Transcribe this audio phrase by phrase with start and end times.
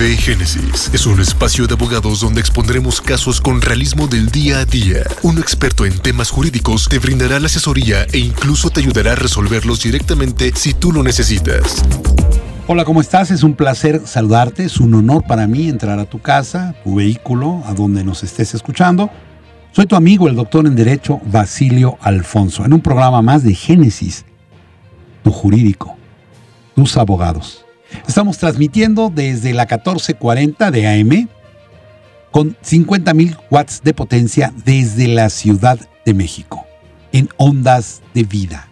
[0.00, 5.02] Génesis es un espacio de abogados donde expondremos casos con realismo del día a día.
[5.22, 9.82] Un experto en temas jurídicos te brindará la asesoría e incluso te ayudará a resolverlos
[9.82, 11.84] directamente si tú lo necesitas.
[12.66, 13.30] Hola, ¿cómo estás?
[13.30, 14.64] Es un placer saludarte.
[14.64, 18.54] Es un honor para mí entrar a tu casa, tu vehículo, a donde nos estés
[18.54, 19.10] escuchando.
[19.72, 24.24] Soy tu amigo, el doctor en Derecho, Basilio Alfonso, en un programa más de Génesis,
[25.22, 25.94] tu jurídico,
[26.74, 27.66] tus abogados.
[28.06, 31.28] Estamos transmitiendo desde la 1440 de AM
[32.30, 36.66] con 50.000 watts de potencia desde la Ciudad de México,
[37.12, 38.68] en ondas de vida.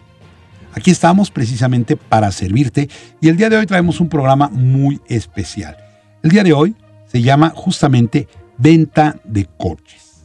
[0.73, 2.89] Aquí estamos precisamente para servirte
[3.21, 5.77] y el día de hoy traemos un programa muy especial.
[6.23, 6.75] El día de hoy
[7.07, 10.23] se llama justamente Venta de Coches,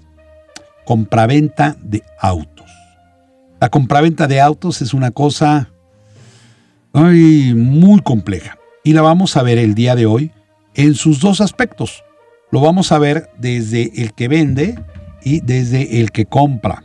[0.85, 2.71] compraventa de autos.
[3.61, 5.71] La compraventa de autos es una cosa
[6.93, 10.31] muy compleja y la vamos a ver el día de hoy
[10.75, 12.05] en sus dos aspectos.
[12.53, 14.79] Lo vamos a ver desde el que vende
[15.23, 16.85] y desde el que compra.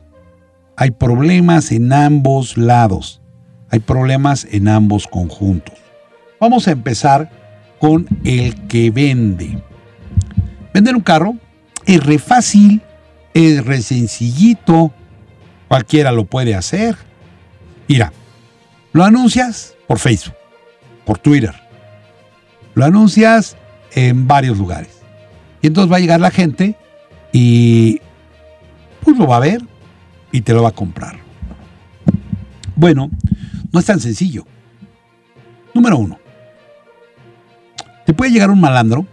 [0.77, 3.21] Hay problemas en ambos lados.
[3.69, 5.75] Hay problemas en ambos conjuntos.
[6.39, 7.29] Vamos a empezar
[7.79, 9.61] con el que vende.
[10.73, 11.35] Vender un carro
[11.85, 12.81] es re fácil,
[13.33, 14.93] es re sencillito,
[15.67, 16.95] cualquiera lo puede hacer.
[17.87, 18.13] Mira,
[18.93, 20.35] lo anuncias por Facebook,
[21.05, 21.53] por Twitter,
[22.73, 23.57] lo anuncias
[23.93, 24.99] en varios lugares.
[25.61, 26.75] Y entonces va a llegar la gente
[27.31, 27.99] y
[29.03, 29.61] pues lo va a ver
[30.31, 31.17] y te lo va a comprar.
[32.75, 33.09] Bueno,
[33.71, 34.45] no es tan sencillo.
[35.73, 36.19] Número uno,
[38.05, 39.05] te puede llegar un malandro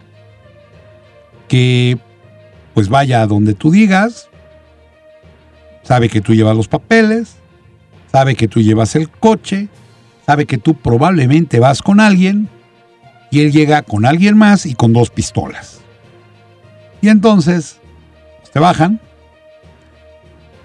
[1.48, 1.98] que
[2.74, 4.28] pues vaya a donde tú digas,
[5.82, 7.36] sabe que tú llevas los papeles,
[8.10, 9.68] sabe que tú llevas el coche,
[10.26, 12.48] sabe que tú probablemente vas con alguien
[13.30, 15.80] y él llega con alguien más y con dos pistolas.
[17.00, 17.80] Y entonces
[18.40, 19.00] pues, te bajan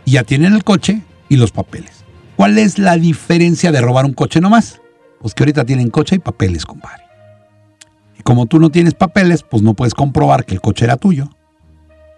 [0.05, 2.03] y ya tienen el coche y los papeles.
[2.35, 4.81] ¿Cuál es la diferencia de robar un coche nomás?
[5.19, 7.03] Pues que ahorita tienen coche y papeles, compadre.
[8.17, 11.29] Y como tú no tienes papeles, pues no puedes comprobar que el coche era tuyo.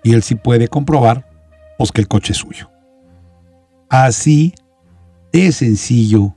[0.03, 1.29] Y él sí puede comprobar,
[1.77, 2.69] pues que el coche es suyo.
[3.89, 4.53] Así
[5.33, 6.35] de sencillo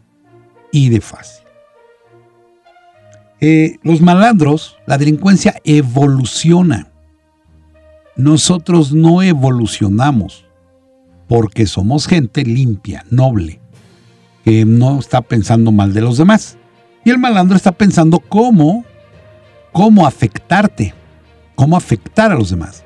[0.72, 1.45] y de fácil.
[3.40, 6.92] Eh, los malandros, la delincuencia evoluciona.
[8.16, 10.46] Nosotros no evolucionamos
[11.28, 13.60] porque somos gente limpia, noble,
[14.44, 16.56] que no está pensando mal de los demás.
[17.04, 18.84] Y el malandro está pensando cómo,
[19.72, 20.94] cómo afectarte,
[21.54, 22.84] cómo afectar a los demás.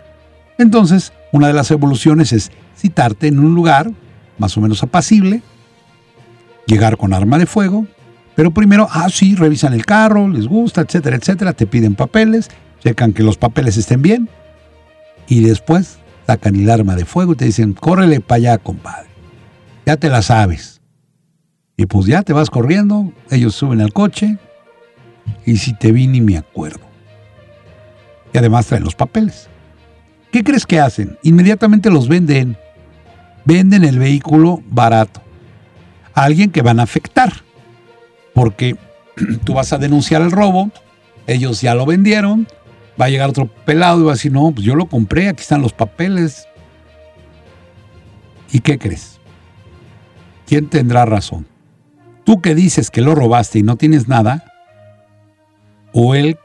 [0.59, 3.93] Entonces, una de las evoluciones es citarte en un lugar
[4.39, 5.43] más o menos apacible,
[6.67, 7.87] llegar con arma de fuego,
[8.41, 12.49] pero primero, ah, sí, revisan el carro, les gusta, etcétera, etcétera, te piden papeles,
[12.83, 14.31] checan que los papeles estén bien
[15.29, 19.11] y después sacan el arma de fuego y te dicen, córrele para allá, compadre.
[19.85, 20.81] Ya te la sabes.
[21.77, 24.39] Y pues ya te vas corriendo, ellos suben al coche
[25.45, 26.87] y si te vi ni me acuerdo.
[28.33, 29.51] Y además traen los papeles.
[30.33, 31.19] ¿Qué crees que hacen?
[31.25, 32.57] Inmediatamente los venden.
[33.45, 35.21] Venden el vehículo barato.
[36.15, 37.50] A alguien que van a afectar
[38.35, 38.77] porque
[39.45, 40.71] tú vas a denunciar el robo,
[41.27, 42.47] ellos ya lo vendieron,
[43.01, 45.43] va a llegar otro pelado y va a decir, no, pues yo lo compré, aquí
[45.43, 46.47] están los papeles.
[48.53, 49.21] ¿Y qué crees?
[50.47, 51.47] ¿Quién tendrá razón?
[52.25, 54.45] ¿Tú que dices que lo robaste y no tienes nada?
[55.93, 56.37] ¿O él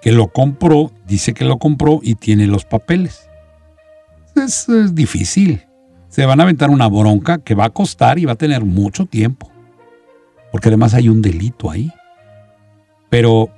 [0.00, 3.28] que lo compró, dice que lo compró y tiene los papeles?
[4.34, 5.66] Es, es difícil.
[6.08, 9.06] Se van a aventar una bronca que va a costar y va a tener mucho
[9.06, 9.50] tiempo
[10.50, 11.92] porque además hay un delito ahí.
[13.08, 13.50] Pero,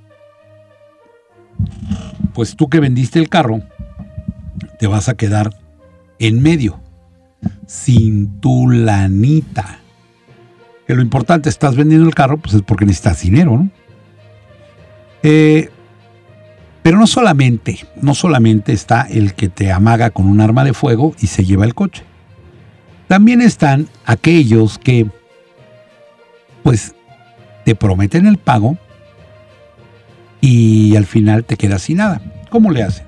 [2.32, 3.60] pues tú que vendiste el carro,
[4.78, 5.54] te vas a quedar
[6.18, 6.80] en medio,
[7.66, 9.80] sin tu lanita.
[10.86, 13.70] Que lo importante, estás vendiendo el carro, pues es porque necesitas dinero, ¿no?
[15.22, 15.70] Eh,
[16.82, 21.14] pero no solamente, no solamente está el que te amaga con un arma de fuego
[21.20, 22.02] y se lleva el coche.
[23.06, 25.06] También están aquellos que
[26.62, 26.94] pues
[27.64, 28.76] te prometen el pago
[30.40, 32.20] y al final te quedas sin nada.
[32.50, 33.06] ¿Cómo le hacen?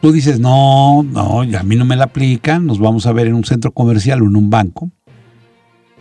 [0.00, 3.34] Tú dices, no, no, a mí no me la aplican, nos vamos a ver en
[3.34, 4.90] un centro comercial o en un banco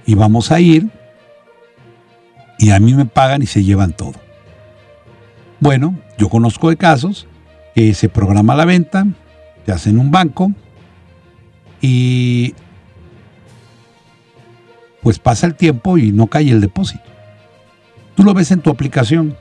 [0.06, 0.90] y vamos a ir
[2.60, 4.14] y a mí me pagan y se llevan todo.
[5.60, 7.28] Bueno, yo conozco de casos
[7.74, 9.08] que se programa la venta,
[9.66, 10.52] se hace en un banco
[11.82, 12.54] y
[15.06, 17.06] pues pasa el tiempo y no cae el depósito.
[18.16, 19.38] Tú lo ves en tu aplicación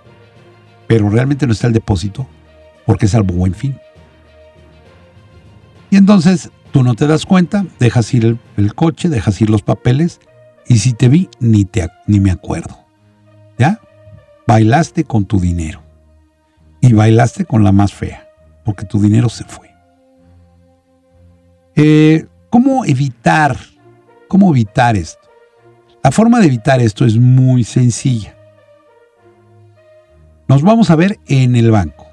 [0.87, 2.27] pero realmente no está el depósito
[2.87, 3.79] porque es al buen fin.
[5.91, 9.63] Y entonces tú no te das cuenta, dejas ir el, el coche, dejas ir los
[9.63, 10.21] papeles
[10.67, 12.79] y si te vi ni, te, ni me acuerdo.
[13.59, 13.81] ¿Ya?
[14.47, 15.83] Bailaste con tu dinero.
[16.81, 18.29] Y bailaste con la más fea,
[18.65, 19.71] porque tu dinero se fue.
[21.77, 23.57] Eh, ¿Cómo evitar?
[24.29, 25.24] ¿Cómo evitar esto?
[26.05, 28.37] La forma de evitar esto es muy sencilla.
[30.47, 32.07] Nos vamos a ver en el banco.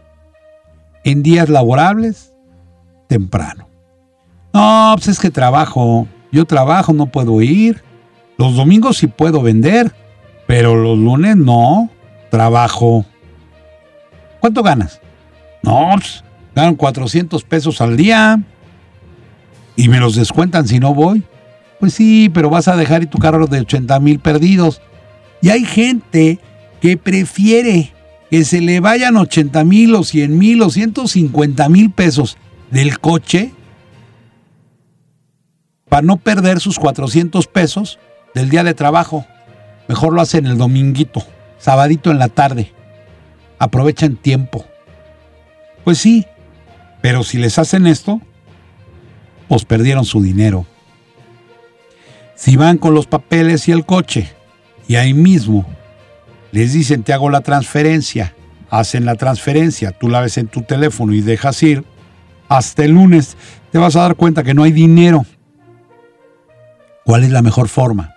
[1.04, 2.34] En días laborables,
[3.08, 3.68] temprano.
[4.54, 6.08] No, pues es que trabajo.
[6.32, 7.84] Yo trabajo, no puedo ir.
[8.38, 9.94] Los domingos sí puedo vender,
[10.48, 11.90] pero los lunes no.
[12.30, 13.04] Trabajo.
[14.40, 15.02] ¿Cuánto ganas?
[15.64, 16.24] No, pues,
[16.56, 18.42] ganan 400 pesos al día.
[19.76, 21.26] Y me los descuentan si no voy.
[21.82, 24.84] Pues sí, pero vas a dejar tu carro de 80 mil perdidos.
[25.42, 26.40] Y hay gente
[26.80, 27.92] que prefiere
[28.30, 32.38] que se le vayan 80 mil o 100 mil o 150 mil pesos
[32.70, 33.52] del coche
[35.90, 37.98] para no perder sus 400 pesos
[38.36, 39.26] del día de trabajo.
[39.88, 41.24] Mejor lo hacen el dominguito,
[41.58, 42.72] sabadito en la tarde.
[43.58, 44.66] Aprovechan tiempo.
[45.84, 46.28] Pues sí,
[47.02, 48.22] pero si les hacen esto,
[49.48, 50.68] pues perdieron su dinero.
[52.42, 54.34] Si van con los papeles y el coche
[54.88, 55.64] y ahí mismo
[56.52, 58.34] les dicen te hago la transferencia,
[58.72, 61.86] hacen la transferencia, tú la ves en tu teléfono y dejas ir,
[62.50, 63.38] hasta el lunes
[63.72, 65.24] te vas a dar cuenta que no hay dinero.
[67.06, 68.16] ¿Cuál es la mejor forma?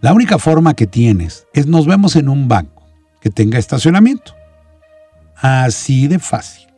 [0.00, 2.86] La única forma que tienes es nos vemos en un banco
[3.20, 4.36] que tenga estacionamiento.
[5.34, 6.68] Así de fácil.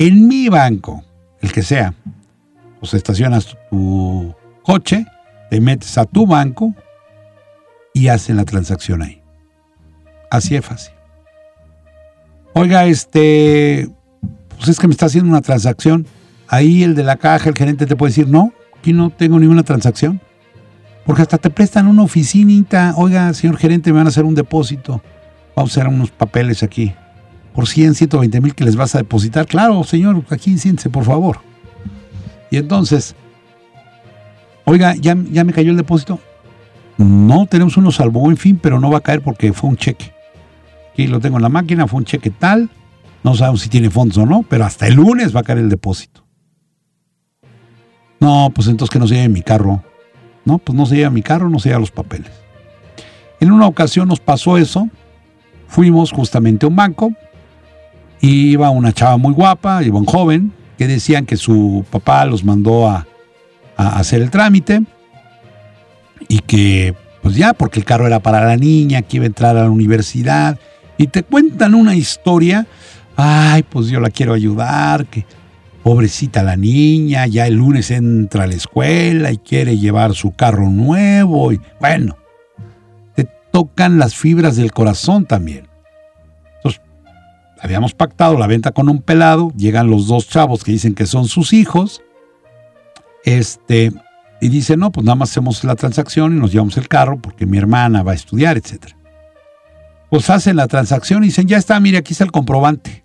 [0.00, 1.04] En mi banco,
[1.40, 1.94] el que sea,
[2.80, 4.34] pues estacionas tu
[4.68, 5.06] coche,
[5.48, 6.74] te metes a tu banco
[7.94, 9.22] y hacen la transacción ahí.
[10.30, 10.92] Así de fácil.
[12.52, 13.88] Oiga, este,
[14.58, 16.06] pues es que me está haciendo una transacción.
[16.48, 19.62] Ahí el de la caja, el gerente te puede decir, no, aquí no tengo ninguna
[19.62, 20.20] transacción.
[21.06, 22.92] Porque hasta te prestan una oficinita.
[22.98, 25.02] Oiga, señor gerente, me van a hacer un depósito.
[25.56, 26.92] Vamos a hacer unos papeles aquí.
[27.54, 29.46] Por 100, 120 mil que les vas a depositar.
[29.46, 31.40] Claro, señor, aquí siéntese, por favor.
[32.50, 33.16] Y entonces,
[34.68, 36.20] oiga, ¿ya, ya me cayó el depósito?
[36.98, 40.12] No, tenemos uno salvo en fin, pero no va a caer porque fue un cheque.
[40.92, 42.70] Aquí lo tengo en la máquina, fue un cheque tal.
[43.22, 45.68] No sabemos si tiene fondos o no, pero hasta el lunes va a caer el
[45.68, 46.24] depósito.
[48.20, 49.82] No, pues entonces que no se lleve mi carro.
[50.44, 52.32] No, pues no se lleva mi carro, no se lleva los papeles.
[53.40, 54.88] En una ocasión nos pasó eso.
[55.68, 57.12] Fuimos justamente a un banco.
[58.20, 62.44] Y iba una chava muy guapa, iba un joven, que decían que su papá los
[62.44, 63.06] mandó a,
[63.78, 64.82] a hacer el trámite.
[66.28, 69.56] Y que, pues ya, porque el carro era para la niña, que iba a entrar
[69.56, 70.58] a la universidad.
[70.98, 72.66] Y te cuentan una historia.
[73.16, 75.24] Ay, pues yo la quiero ayudar, que
[75.88, 80.68] pobrecita la niña, ya el lunes entra a la escuela y quiere llevar su carro
[80.68, 82.18] nuevo y bueno,
[83.14, 85.66] te tocan las fibras del corazón también.
[86.56, 86.82] Entonces,
[87.58, 91.26] habíamos pactado la venta con un pelado, llegan los dos chavos que dicen que son
[91.26, 92.02] sus hijos,
[93.36, 93.92] este,
[94.40, 97.46] y dicen, no, pues nada más hacemos la transacción y nos llevamos el carro porque
[97.46, 98.92] mi hermana va a estudiar, etc.
[100.10, 103.04] Pues hacen la transacción y dicen, ya está, mire, aquí está el comprobante.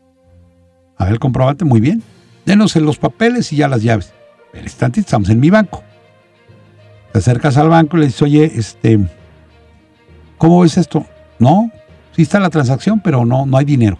[0.98, 2.04] A ver el comprobante, muy bien
[2.46, 4.14] denos los papeles y ya las llaves.
[4.54, 5.84] El instante estamos en mi banco.
[7.12, 9.00] Te acercas al banco y le dices, oye, este,
[10.38, 11.06] ¿cómo ves esto?
[11.40, 11.72] No,
[12.16, 13.98] sí está la transacción, pero no, no hay dinero.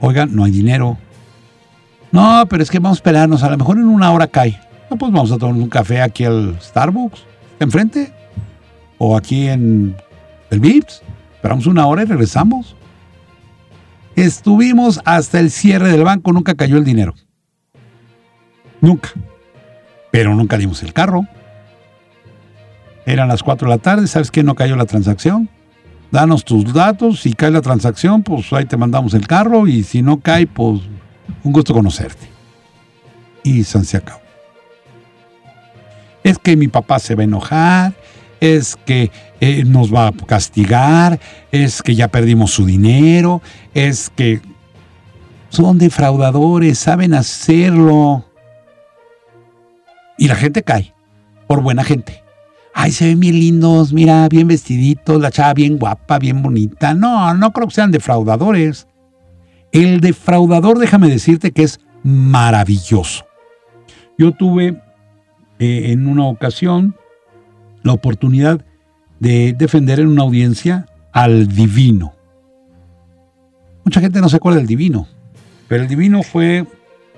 [0.00, 0.98] Oigan, no hay dinero.
[2.12, 4.60] No, pero es que vamos a esperarnos, a lo mejor en una hora cae.
[4.90, 7.24] No, pues vamos a tomar un café aquí al Starbucks,
[7.60, 8.12] enfrente.
[8.98, 9.94] O aquí en
[10.50, 11.02] el Vips.
[11.34, 12.76] Esperamos una hora y regresamos.
[14.14, 17.14] Estuvimos hasta el cierre del banco, nunca cayó el dinero.
[18.80, 19.10] Nunca.
[20.10, 21.26] Pero nunca dimos el carro.
[23.04, 24.42] Eran las 4 de la tarde, ¿sabes qué?
[24.42, 25.50] No cayó la transacción.
[26.10, 30.02] Danos tus datos, si cae la transacción, pues ahí te mandamos el carro y si
[30.02, 30.80] no cae, pues
[31.44, 32.28] un gusto conocerte.
[33.44, 34.25] Y se acabó.
[36.26, 37.94] Es que mi papá se va a enojar,
[38.40, 41.20] es que eh, nos va a castigar,
[41.52, 43.42] es que ya perdimos su dinero,
[43.74, 44.40] es que
[45.50, 48.24] son defraudadores, saben hacerlo.
[50.18, 50.92] Y la gente cae,
[51.46, 52.24] por buena gente.
[52.74, 56.92] Ay, se ven bien lindos, mira, bien vestiditos, la chava bien guapa, bien bonita.
[56.92, 58.88] No, no creo que sean defraudadores.
[59.70, 63.24] El defraudador, déjame decirte que es maravilloso.
[64.18, 64.82] Yo tuve
[65.58, 66.96] eh, en una ocasión
[67.82, 68.64] la oportunidad
[69.20, 72.14] de defender en una audiencia al divino.
[73.84, 75.06] Mucha gente no se acuerda del divino,
[75.68, 76.66] pero el divino fue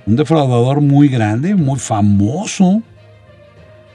[0.07, 2.83] un defraudador muy grande, muy famoso,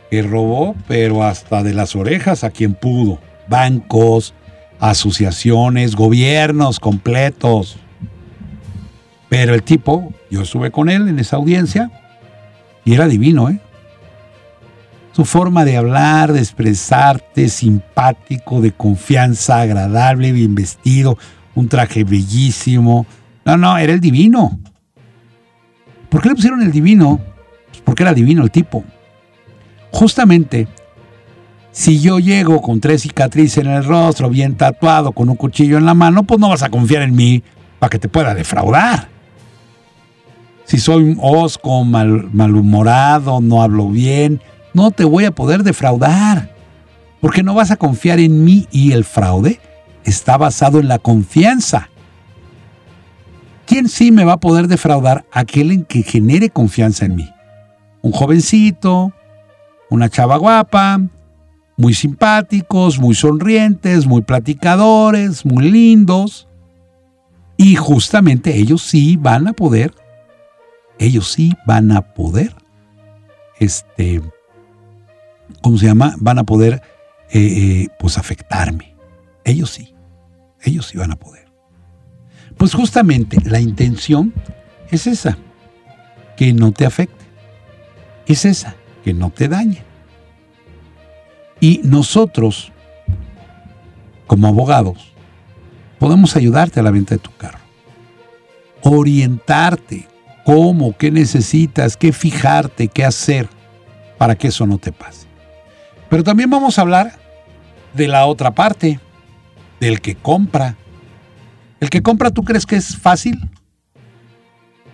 [0.10, 3.20] que robó, pero hasta de las orejas a quien pudo.
[3.48, 4.34] Bancos,
[4.80, 7.78] asociaciones, gobiernos completos.
[9.30, 11.90] Pero el tipo, yo estuve con él en esa audiencia
[12.86, 13.60] y era divino, ¿eh?
[15.14, 21.20] Su forma de hablar, de expresarte, simpático, de confianza, agradable, bien vestido,
[21.54, 23.06] un traje bellísimo.
[23.46, 24.60] No, no, era el divino.
[26.10, 27.22] ¿Por qué le pusieron el divino?
[27.70, 28.84] Pues porque era divino el tipo.
[29.92, 30.68] Justamente,
[31.72, 35.86] si yo llego con tres cicatrices en el rostro, bien tatuado, con un cuchillo en
[35.86, 37.44] la mano, pues no vas a confiar en mí
[37.78, 39.10] para que te pueda defraudar.
[40.66, 44.42] Si soy osco, mal, malhumorado, no hablo bien,
[44.74, 46.54] no te voy a poder defraudar.
[47.22, 49.60] Porque no vas a confiar en mí y el fraude
[50.04, 51.90] está basado en la confianza.
[53.66, 55.26] ¿Quién sí me va a poder defraudar?
[55.32, 57.30] Aquel en que genere confianza en mí.
[58.02, 59.14] Un jovencito,
[59.90, 61.00] una chava guapa,
[61.78, 66.48] muy simpáticos, muy sonrientes, muy platicadores, muy lindos.
[67.58, 69.94] Y justamente ellos sí van a poder,
[71.00, 72.54] ellos sí van a poder,
[73.60, 74.22] este,
[75.62, 76.16] ¿cómo se llama?
[76.20, 76.82] Van a poder,
[77.30, 78.96] eh, eh, pues, afectarme.
[79.44, 79.94] Ellos sí,
[80.62, 81.46] ellos sí van a poder.
[82.58, 84.34] Pues justamente la intención
[84.90, 85.38] es esa,
[86.38, 87.26] que no te afecte.
[88.26, 89.84] Es esa, que no te dañe.
[91.60, 92.72] Y nosotros,
[94.28, 95.14] como abogados,
[96.00, 97.60] podemos ayudarte a la venta de tu carro.
[98.82, 100.08] Orientarte
[100.46, 103.48] cómo, qué necesitas, qué fijarte, qué hacer
[104.18, 105.28] para que eso no te pase.
[106.14, 107.14] Pero también vamos a hablar
[107.96, 109.00] de la otra parte,
[109.80, 110.78] del que compra,
[111.80, 113.50] ¿El que compra tú crees que es fácil?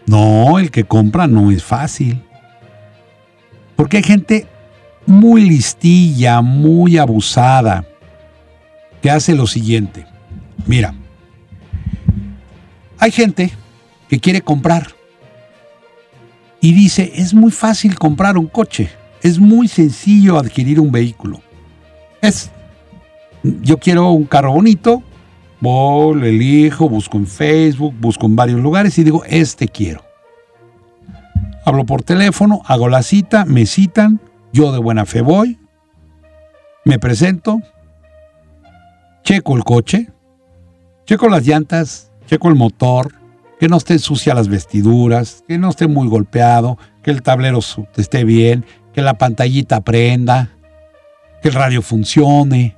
[0.05, 2.23] No, el que compra no es fácil.
[3.75, 4.47] Porque hay gente
[5.05, 7.83] muy listilla, muy abusada,
[9.01, 10.05] que hace lo siguiente.
[10.67, 10.93] Mira,
[12.97, 13.51] hay gente
[14.07, 14.95] que quiere comprar
[16.61, 18.89] y dice, es muy fácil comprar un coche,
[19.21, 21.41] es muy sencillo adquirir un vehículo.
[22.21, 22.51] Es,
[23.43, 25.03] yo quiero un carro bonito,
[25.61, 30.03] Voy, elijo, busco en Facebook, busco en varios lugares y digo, este quiero.
[31.65, 34.21] Hablo por teléfono, hago la cita, me citan,
[34.53, 35.59] yo de buena fe voy,
[36.85, 37.61] me presento,
[39.23, 40.09] checo el coche,
[41.05, 43.13] checo las llantas, checo el motor,
[43.59, 47.59] que no esté sucia las vestiduras, que no esté muy golpeado, que el tablero
[47.97, 50.50] esté bien, que la pantallita prenda,
[51.41, 52.75] que el radio funcione,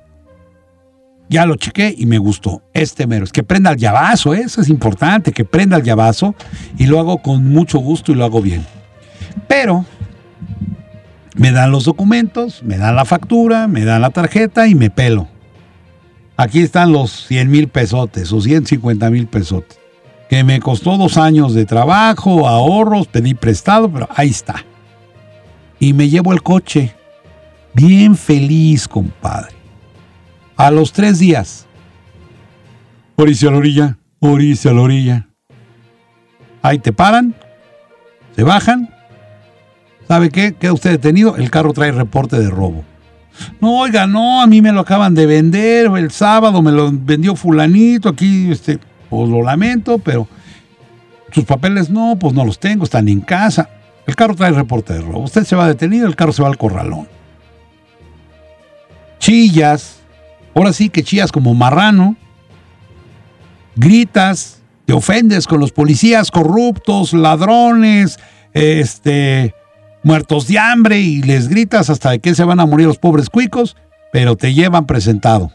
[1.28, 2.62] ya lo chequé y me gustó.
[2.74, 3.24] Este mero.
[3.24, 4.42] Es que prenda el llavazo, ¿eh?
[4.44, 6.34] eso es importante, que prenda el llavazo
[6.78, 8.64] y lo hago con mucho gusto y lo hago bien.
[9.48, 9.86] Pero
[11.34, 15.28] me dan los documentos, me dan la factura, me dan la tarjeta y me pelo.
[16.36, 19.78] Aquí están los 100 mil pesotes o 150 mil pesotes.
[20.28, 24.64] Que me costó dos años de trabajo, ahorros, pedí prestado, pero ahí está.
[25.82, 26.94] Y me llevo el coche.
[27.74, 29.50] Bien feliz, compadre.
[30.54, 31.66] A los tres días.
[33.16, 35.28] Orice a la orilla, orice a la orilla.
[36.62, 37.34] Ahí te paran,
[38.36, 38.94] se bajan.
[40.06, 40.54] ¿Sabe qué?
[40.54, 42.84] Queda usted detenido, el carro trae reporte de robo.
[43.60, 47.34] No, oiga, no, a mí me lo acaban de vender, el sábado me lo vendió
[47.34, 48.78] fulanito, aquí, este,
[49.10, 50.28] pues lo lamento, pero
[51.32, 53.68] sus papeles no, pues no los tengo, están en casa.
[54.06, 55.20] El carro trae reporte de robo.
[55.20, 57.08] Usted se va detenido, el carro se va al corralón.
[59.18, 60.02] Chillas,
[60.54, 62.16] Ahora sí que chillas como marrano,
[63.74, 68.18] gritas, te ofendes con los policías corruptos, ladrones,
[68.52, 69.54] este,
[70.02, 73.30] muertos de hambre y les gritas hasta de que se van a morir los pobres
[73.30, 73.76] cuicos,
[74.12, 75.50] pero te llevan presentado.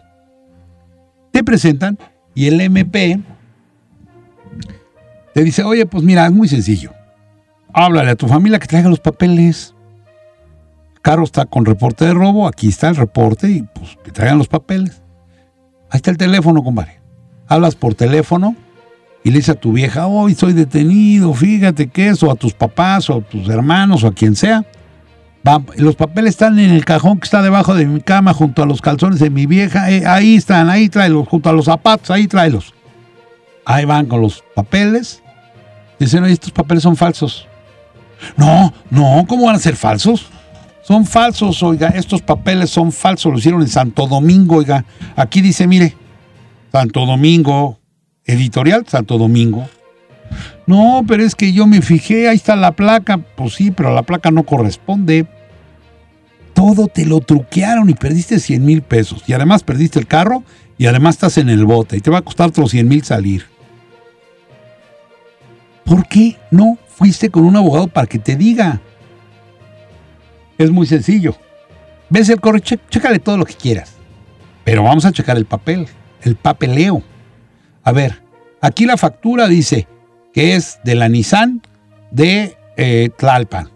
[1.31, 1.99] Te presentan
[2.33, 3.19] y el MP
[5.33, 6.96] te dice, oye, pues mira, es muy sencillo.
[7.73, 9.75] Háblale a tu familia que traiga los papeles
[11.07, 14.49] carro está con reporte de robo, aquí está el reporte y pues que traigan los
[14.49, 15.01] papeles.
[15.89, 16.99] Ahí está el teléfono, compadre.
[17.47, 18.57] Hablas por teléfono
[19.23, 23.09] y le dices a tu vieja, hoy soy detenido, fíjate que eso, a tus papás
[23.09, 24.65] o a tus hermanos o a quien sea.
[25.77, 28.81] los papeles están en el cajón que está debajo de mi cama junto a los
[28.81, 29.89] calzones de mi vieja.
[29.89, 32.73] Eh, ahí están, ahí tráelos, junto a los zapatos, ahí tráelos.
[33.63, 35.23] Ahí van con los papeles.
[35.99, 37.47] Dicen, oye, estos papeles son falsos.
[38.35, 40.27] No, no, ¿cómo van a ser falsos?
[40.83, 44.85] Son falsos, oiga, estos papeles son falsos, lo hicieron en Santo Domingo, oiga.
[45.15, 45.95] Aquí dice, mire,
[46.71, 47.77] Santo Domingo,
[48.25, 49.67] Editorial Santo Domingo.
[50.65, 53.17] No, pero es que yo me fijé, ahí está la placa.
[53.17, 55.25] Pues sí, pero la placa no corresponde.
[56.53, 59.23] Todo te lo truquearon y perdiste 100 mil pesos.
[59.27, 60.43] Y además perdiste el carro
[60.77, 63.45] y además estás en el bote y te va a costar otros 100 mil salir.
[65.85, 68.81] ¿Por qué no fuiste con un abogado para que te diga?
[70.57, 71.35] Es muy sencillo.
[72.09, 73.93] Ves el correo, chécale todo lo que quieras.
[74.63, 75.87] Pero vamos a checar el papel,
[76.23, 77.03] el papeleo.
[77.83, 78.23] A ver,
[78.61, 79.87] aquí la factura dice
[80.33, 81.61] que es de la Nissan
[82.09, 83.69] de eh, Tlalpan.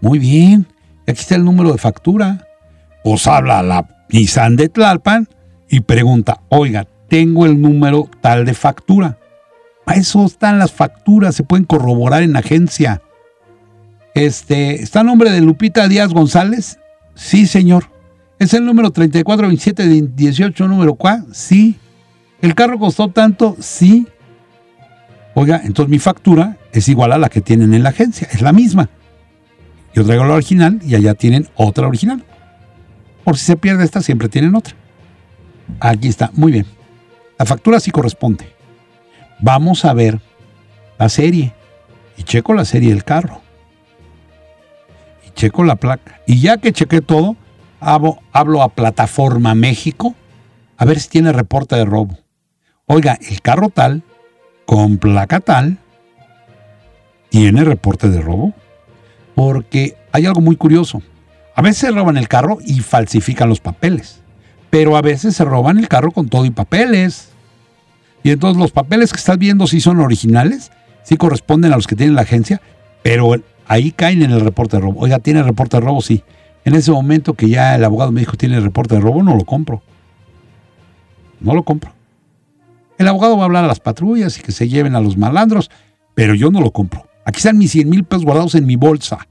[0.00, 0.66] Muy bien,
[1.06, 2.48] aquí está el número de factura.
[3.04, 5.28] Os habla la Nissan de Tlalpan
[5.68, 9.18] y pregunta, oiga, tengo el número tal de factura.
[9.86, 13.02] Para eso están las facturas, se pueden corroborar en agencia.
[14.16, 16.80] Este, ¿Está el nombre de Lupita Díaz González?
[17.14, 17.88] Sí, señor.
[18.40, 21.24] ¿Es el número 342718 número cuá?
[21.32, 21.76] Sí.
[22.42, 23.56] ¿El carro costó tanto?
[23.60, 24.08] Sí.
[25.34, 28.52] Oiga, entonces mi factura es igual a la que tienen en la agencia, es la
[28.52, 28.90] misma.
[29.94, 32.24] Yo traigo la original y allá tienen otra original.
[33.22, 34.74] Por si se pierde esta, siempre tienen otra.
[35.78, 36.66] Aquí está, muy bien.
[37.38, 38.55] La factura sí corresponde.
[39.40, 40.20] Vamos a ver
[40.98, 41.52] la serie.
[42.16, 43.42] Y checo la serie del carro.
[45.26, 46.20] Y checo la placa.
[46.26, 47.36] Y ya que chequé todo,
[47.80, 50.14] hablo, hablo a Plataforma México
[50.78, 52.18] a ver si tiene reporte de robo.
[52.86, 54.02] Oiga, el carro tal,
[54.64, 55.78] con placa tal,
[57.28, 58.54] tiene reporte de robo.
[59.34, 61.02] Porque hay algo muy curioso.
[61.54, 64.22] A veces roban el carro y falsifican los papeles
[64.76, 67.30] pero a veces se roban el carro con todo y papeles.
[68.26, 70.72] Y entonces los papeles que estás viendo sí son originales,
[71.04, 72.60] sí corresponden a los que tiene la agencia,
[73.04, 73.36] pero
[73.68, 74.98] ahí caen en el reporte de robo.
[74.98, 76.02] Oiga, ¿tiene reporte de robo?
[76.02, 76.24] Sí.
[76.64, 79.44] En ese momento que ya el abogado me dijo tiene reporte de robo, no lo
[79.44, 79.80] compro.
[81.38, 81.92] No lo compro.
[82.98, 85.70] El abogado va a hablar a las patrullas y que se lleven a los malandros,
[86.16, 87.06] pero yo no lo compro.
[87.24, 89.28] Aquí están mis 100 mil pesos guardados en mi bolsa.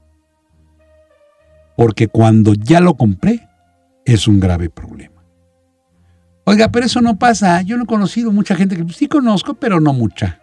[1.76, 3.46] Porque cuando ya lo compré,
[4.06, 5.15] es un grave problema.
[6.48, 7.60] Oiga, pero eso no pasa.
[7.62, 10.40] Yo no he conocido mucha gente que pues, sí conozco, pero no mucha.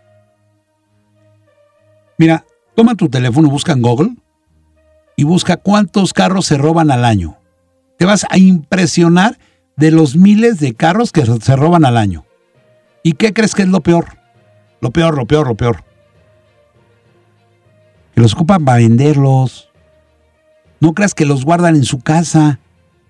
[2.17, 4.15] Mira, toma tu teléfono, busca en Google
[5.15, 7.37] y busca cuántos carros se roban al año.
[7.97, 9.39] Te vas a impresionar
[9.77, 12.25] de los miles de carros que se roban al año.
[13.01, 14.17] ¿Y qué crees que es lo peor?
[14.81, 15.85] Lo peor, lo peor, lo peor.
[18.13, 19.69] Que los ocupan para venderlos.
[20.81, 22.59] No creas que los guardan en su casa.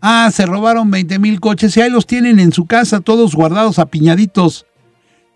[0.05, 3.79] Ah, se robaron 20 mil coches y ahí los tienen en su casa todos guardados,
[3.79, 4.65] apiñaditos.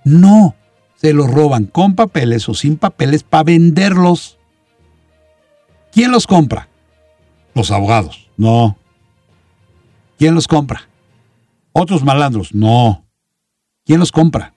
[0.04, 0.56] No,
[0.96, 4.38] se los roban con papeles o sin papeles para venderlos.
[5.94, 6.68] ¿Quién los compra?
[7.54, 8.30] Los abogados.
[8.36, 8.78] No.
[10.18, 10.90] ¿Quién los compra?
[11.72, 12.54] Otros malandros.
[12.54, 13.06] No.
[13.86, 14.54] ¿Quién los compra?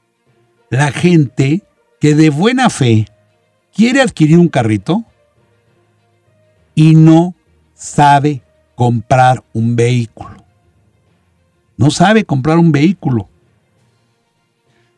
[0.71, 1.63] La gente
[2.01, 3.07] que de buena fe
[3.73, 5.05] quiere adquirir un carrito
[6.75, 7.37] y no
[7.75, 8.43] sabe
[8.81, 10.43] comprar un vehículo.
[11.77, 13.29] No sabe comprar un vehículo.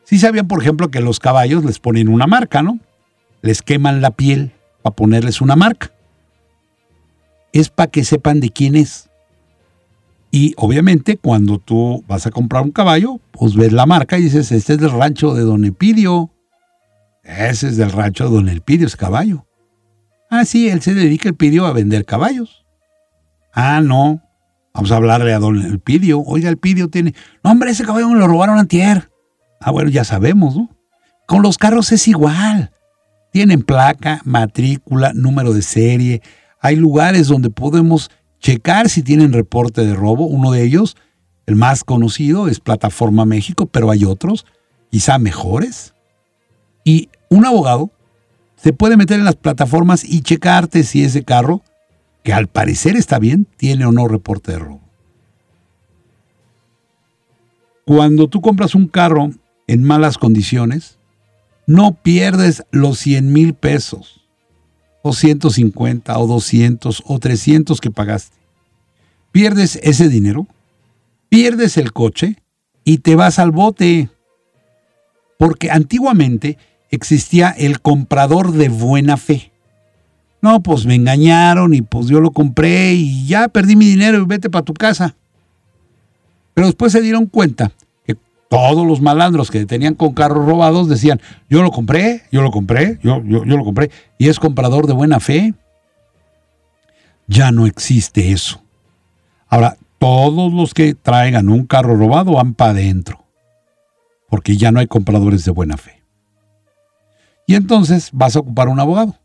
[0.05, 2.79] Sí sabían, por ejemplo, que los caballos les ponen una marca, ¿no?
[3.41, 5.91] Les queman la piel para ponerles una marca.
[7.51, 9.09] Es para que sepan de quién es.
[10.31, 14.53] Y obviamente cuando tú vas a comprar un caballo, pues ves la marca y dices,
[14.53, 16.31] este es del rancho de Don Epidio.
[17.21, 19.45] Ese es del rancho de Don Elpidio, ese caballo.
[20.29, 22.62] Ah, sí, él se dedica, Elpidio, a vender caballos.
[23.53, 24.21] Ah, no.
[24.73, 26.21] Vamos a hablarle a don Elpidio.
[26.21, 27.13] Oiga, Elpidio tiene.
[27.43, 29.11] No, hombre, ese caballo me lo robaron antier.
[29.61, 30.69] Ah, bueno, ya sabemos, ¿no?
[31.27, 32.71] Con los carros es igual.
[33.31, 36.21] Tienen placa, matrícula, número de serie.
[36.59, 40.25] Hay lugares donde podemos checar si tienen reporte de robo.
[40.25, 40.97] Uno de ellos,
[41.45, 44.45] el más conocido, es Plataforma México, pero hay otros,
[44.89, 45.93] quizá mejores.
[46.83, 47.91] Y un abogado
[48.55, 51.61] se puede meter en las plataformas y checarte si ese carro
[52.23, 54.81] que al parecer está bien, tiene o no reporte de robo.
[57.85, 59.31] Cuando tú compras un carro
[59.67, 60.97] en malas condiciones,
[61.67, 64.21] no pierdes los 100 mil pesos,
[65.01, 68.37] o 150, o 200, o 300 que pagaste.
[69.31, 70.47] Pierdes ese dinero,
[71.27, 72.41] pierdes el coche
[72.85, 74.09] y te vas al bote.
[75.37, 76.57] Porque antiguamente
[76.89, 79.52] existía el comprador de buena fe.
[80.43, 84.25] No, pues me engañaron y pues yo lo compré y ya perdí mi dinero y
[84.25, 85.15] vete para tu casa.
[86.53, 87.71] Pero después se dieron cuenta
[88.05, 88.17] que
[88.49, 92.99] todos los malandros que tenían con carros robados decían, yo lo compré, yo lo compré,
[93.01, 95.53] yo, yo, yo lo compré, y es comprador de buena fe.
[97.25, 98.61] Ya no existe eso.
[99.47, 103.23] Ahora, todos los que traigan un carro robado van para adentro,
[104.27, 106.03] porque ya no hay compradores de buena fe.
[107.47, 109.22] Y entonces vas a ocupar un abogado.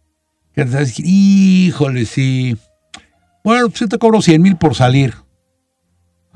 [0.58, 2.56] Que te decir, híjole, sí.
[3.44, 5.14] Bueno, pues yo te cobro 100 mil por salir.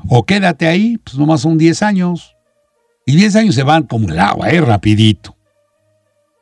[0.08, 2.36] O quédate ahí, pues nomás son 10 años.
[3.04, 4.60] Y 10 años se van como el agua, ¿eh?
[4.60, 5.36] Rapidito.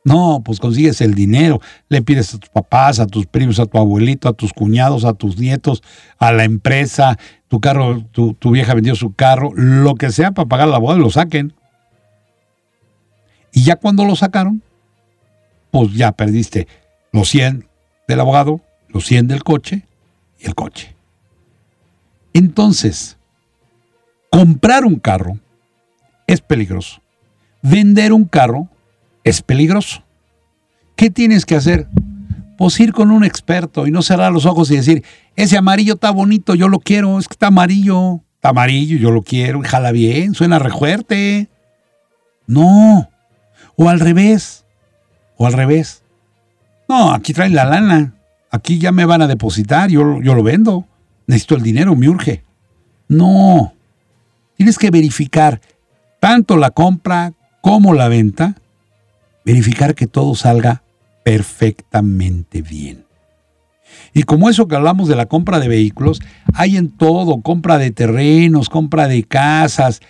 [0.05, 3.79] No, pues consigues el dinero, le pides a tus papás, a tus primos, a tu
[3.79, 5.83] abuelito, a tus cuñados, a tus nietos,
[6.19, 10.69] a la empresa, tu carro, tu, vieja vendió su carro, lo que sea para pagar
[10.69, 11.55] la boda, lo saquen.
[13.55, 14.63] Y ya cuando lo sacaron,
[15.71, 16.69] pues ya perdiste
[17.13, 17.70] los 100
[18.11, 19.87] del abogado, los 100 del coche
[20.39, 20.95] y el coche.
[22.33, 23.17] Entonces,
[24.31, 25.39] comprar un carro
[26.27, 27.01] es peligroso.
[27.63, 28.69] Vender un carro
[29.25, 30.03] es peligroso.
[30.97, 31.87] ¿Qué tienes que hacer?
[32.59, 35.05] Pues ir con un experto y no cerrar los ojos y decir,
[35.37, 39.23] ese amarillo está bonito, yo lo quiero, es que está amarillo, está amarillo, yo lo
[39.23, 41.49] quiero, jala bien, suena rejuerte.
[42.47, 43.09] No.
[43.77, 44.65] O al revés.
[45.37, 46.00] O al revés.
[46.91, 48.15] No, aquí traen la lana.
[48.51, 50.89] Aquí ya me van a depositar, yo, yo lo vendo.
[51.29, 52.43] Necesito el dinero, me urge.
[53.07, 53.75] No.
[54.57, 55.61] Tienes que verificar
[56.19, 58.57] tanto la compra como la venta
[59.45, 60.83] verificar que todo salga
[61.23, 63.05] perfectamente bien.
[64.13, 66.21] Y como eso que hablamos de la compra de vehículos,
[66.55, 70.01] hay en todo, compra de terrenos, compra de casas,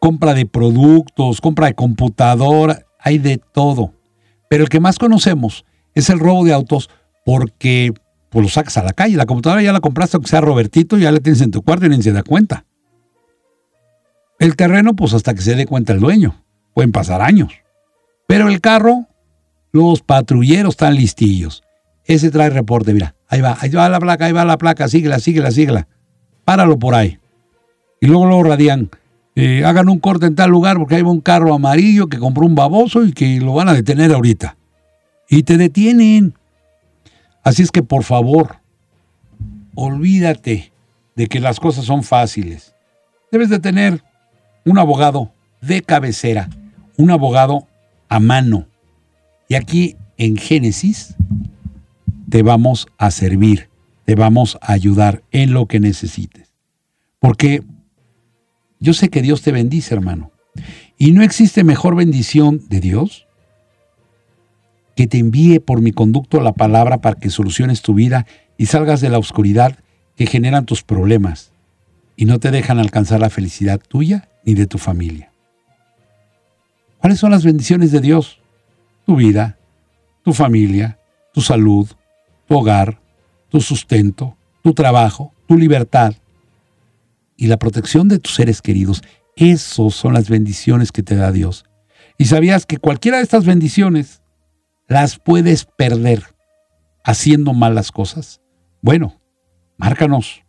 [0.00, 3.92] compra de productos, compra de computadora, hay de todo.
[4.48, 6.90] Pero el que más conocemos es el robo de autos
[7.24, 7.92] porque
[8.30, 9.16] pues, lo sacas a la calle.
[9.16, 11.90] La computadora ya la compraste, aunque sea Robertito, ya la tienes en tu cuarto y
[11.90, 12.64] ni se da cuenta.
[14.38, 16.42] El terreno, pues hasta que se dé cuenta el dueño.
[16.74, 17.52] Pueden pasar años.
[18.26, 19.06] Pero el carro,
[19.70, 21.62] los patrulleros están listillos.
[22.04, 25.20] Ese trae reporte, mira, ahí va, ahí va la placa, ahí va la placa, síguela,
[25.20, 25.86] síguela, síguela.
[26.44, 27.18] Páralo por ahí.
[28.00, 28.90] Y luego lo radian.
[29.34, 32.54] Eh, hagan un corte en tal lugar porque hay un carro amarillo que compró un
[32.54, 34.56] baboso y que lo van a detener ahorita.
[35.32, 36.34] Y te detienen.
[37.42, 38.58] Así es que por favor,
[39.74, 40.74] olvídate
[41.16, 42.74] de que las cosas son fáciles.
[43.30, 44.04] Debes de tener
[44.66, 46.50] un abogado de cabecera,
[46.98, 47.66] un abogado
[48.10, 48.66] a mano.
[49.48, 51.14] Y aquí en Génesis
[52.28, 53.70] te vamos a servir,
[54.04, 56.52] te vamos a ayudar en lo que necesites.
[57.20, 57.62] Porque
[58.80, 60.30] yo sé que Dios te bendice, hermano.
[60.98, 63.26] Y no existe mejor bendición de Dios
[64.96, 68.26] que te envíe por mi conducto la palabra para que soluciones tu vida
[68.58, 69.78] y salgas de la oscuridad
[70.16, 71.52] que generan tus problemas
[72.16, 75.32] y no te dejan alcanzar la felicidad tuya ni de tu familia.
[76.98, 78.38] ¿Cuáles son las bendiciones de Dios?
[79.06, 79.58] Tu vida,
[80.22, 80.98] tu familia,
[81.32, 81.88] tu salud,
[82.46, 83.00] tu hogar,
[83.48, 86.14] tu sustento, tu trabajo, tu libertad
[87.36, 89.02] y la protección de tus seres queridos.
[89.34, 91.64] Esas son las bendiciones que te da Dios.
[92.18, 94.21] Y sabías que cualquiera de estas bendiciones
[94.88, 96.22] las puedes perder
[97.04, 98.40] haciendo malas cosas.
[98.80, 99.20] Bueno,
[99.76, 100.42] márcanos,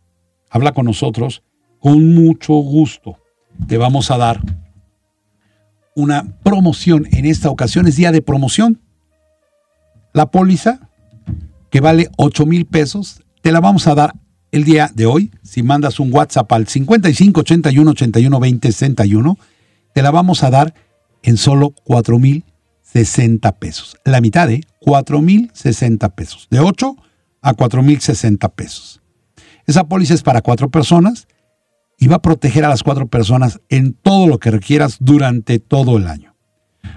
[0.50, 1.42] habla con nosotros,
[1.80, 3.18] con mucho gusto
[3.68, 4.40] te vamos a dar
[5.94, 7.06] una promoción.
[7.12, 8.80] En esta ocasión es día de promoción.
[10.12, 10.90] La póliza,
[11.70, 14.14] que vale 8 mil pesos, te la vamos a dar
[14.52, 15.30] el día de hoy.
[15.42, 19.38] Si mandas un WhatsApp al 55 81 81 20 61,
[19.92, 20.74] te la vamos a dar
[21.22, 22.44] en solo 4 mil
[22.94, 23.96] 60 pesos.
[24.04, 26.46] La mitad de 4 mil 60 pesos.
[26.48, 26.96] De 8
[27.42, 29.02] a 4 mil 60 pesos.
[29.66, 31.26] Esa póliza es para cuatro personas
[31.98, 35.96] y va a proteger a las cuatro personas en todo lo que requieras durante todo
[35.96, 36.36] el año.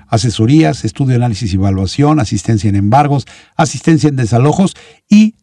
[0.07, 4.75] Asesorías, estudio, análisis y evaluación, asistencia en embargos, asistencia en desalojos
[5.10, 5.36] y,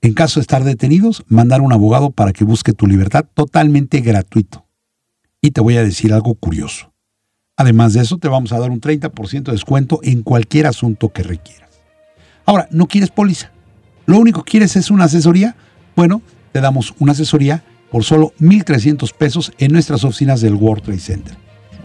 [0.00, 4.66] en caso de estar detenidos, mandar un abogado para que busque tu libertad totalmente gratuito.
[5.42, 6.95] Y te voy a decir algo curioso.
[7.56, 11.22] Además de eso, te vamos a dar un 30% de descuento en cualquier asunto que
[11.22, 11.70] requieras.
[12.44, 13.50] Ahora, ¿no quieres póliza?
[14.04, 15.56] ¿Lo único que quieres es una asesoría?
[15.96, 16.20] Bueno,
[16.52, 21.36] te damos una asesoría por solo 1.300 pesos en nuestras oficinas del World Trade Center.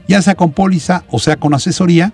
[0.07, 2.13] Ya sea con póliza o sea con asesoría,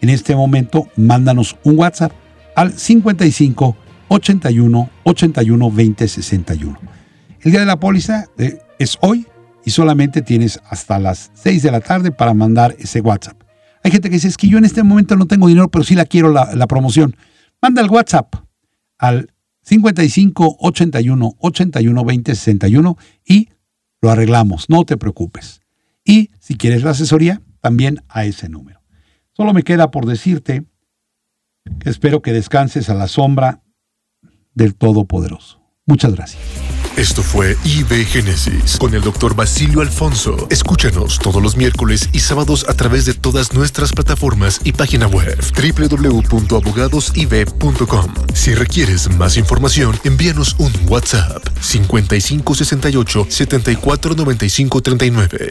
[0.00, 2.12] en este momento mándanos un WhatsApp
[2.54, 3.76] al 55
[4.08, 6.78] 81 81 20 61.
[7.42, 9.26] El día de la póliza eh, es hoy
[9.66, 13.42] y solamente tienes hasta las 6 de la tarde para mandar ese WhatsApp.
[13.82, 15.96] Hay gente que dice, es que yo en este momento no tengo dinero, pero sí
[15.96, 17.16] la quiero la, promoción.
[17.60, 18.32] Manda el WhatsApp
[18.96, 23.48] al 55 81 81 20 61 y
[24.00, 25.60] lo arreglamos, no te preocupes.
[26.04, 28.82] Y si quieres la asesoría, también a ese número.
[29.32, 30.64] Solo me queda por decirte
[31.80, 33.64] que espero que descanses a la sombra
[34.54, 35.65] del Todopoderoso.
[35.88, 36.42] Muchas gracias.
[36.96, 40.48] Esto fue IB Génesis con el doctor Basilio Alfonso.
[40.50, 45.38] Escúchanos todos los miércoles y sábados a través de todas nuestras plataformas y página web
[45.54, 48.14] www.abogadosib.com.
[48.34, 55.38] Si requieres más información, envíanos un WhatsApp 5568 749539.